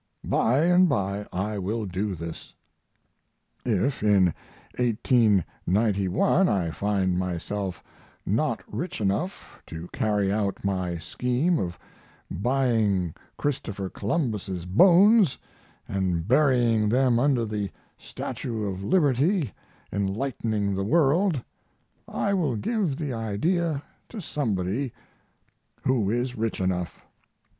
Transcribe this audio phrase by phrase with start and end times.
[0.25, 2.55] By & by I will do this.
[3.63, 4.33] If in
[4.79, 7.83] 1891 I find myself
[8.25, 11.77] not rich enough to carry out my scheme of
[12.31, 15.37] buying Christopher Columbus's bones
[15.85, 15.87] &
[16.25, 19.53] burying them under the Statue of Liberty
[19.93, 21.43] Enlightening the World
[22.07, 24.93] I will give the idea to somebody
[25.83, 27.05] who is rich enough.